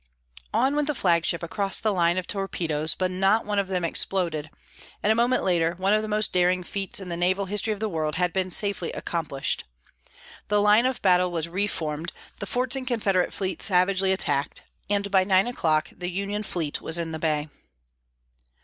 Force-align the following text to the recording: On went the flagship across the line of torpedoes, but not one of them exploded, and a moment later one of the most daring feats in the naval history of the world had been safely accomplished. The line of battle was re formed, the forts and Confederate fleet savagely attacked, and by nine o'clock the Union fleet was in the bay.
On 0.51 0.75
went 0.75 0.87
the 0.87 0.95
flagship 0.95 1.43
across 1.43 1.79
the 1.79 1.93
line 1.93 2.17
of 2.17 2.25
torpedoes, 2.25 2.95
but 2.95 3.11
not 3.11 3.45
one 3.45 3.59
of 3.59 3.67
them 3.67 3.85
exploded, 3.85 4.49
and 5.03 5.11
a 5.11 5.15
moment 5.15 5.43
later 5.43 5.75
one 5.77 5.93
of 5.93 6.01
the 6.01 6.07
most 6.07 6.33
daring 6.33 6.63
feats 6.63 6.99
in 6.99 7.09
the 7.09 7.15
naval 7.15 7.45
history 7.45 7.71
of 7.71 7.79
the 7.79 7.87
world 7.87 8.15
had 8.15 8.33
been 8.33 8.49
safely 8.49 8.91
accomplished. 8.93 9.63
The 10.47 10.59
line 10.59 10.87
of 10.87 11.03
battle 11.03 11.31
was 11.31 11.47
re 11.47 11.67
formed, 11.67 12.13
the 12.39 12.47
forts 12.47 12.75
and 12.75 12.87
Confederate 12.87 13.31
fleet 13.31 13.61
savagely 13.61 14.11
attacked, 14.11 14.63
and 14.89 15.11
by 15.11 15.23
nine 15.23 15.45
o'clock 15.45 15.89
the 15.95 16.09
Union 16.09 16.41
fleet 16.41 16.81
was 16.81 16.97
in 16.97 17.11
the 17.11 17.19
bay. 17.19 17.49